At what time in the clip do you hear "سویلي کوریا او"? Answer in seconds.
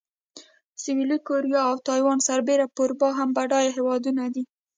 0.81-1.75